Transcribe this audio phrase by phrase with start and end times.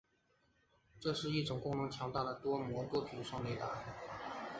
[0.99, 2.83] 这是一种功能强大的多模
[3.23, 3.69] 双频雷达。